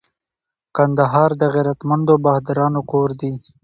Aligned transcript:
کندهار 0.75 1.31
د 1.41 1.43
غیرتمنو 1.53 2.13
بهادرانو 2.23 2.81
کور 2.91 3.09
دي 3.21 3.31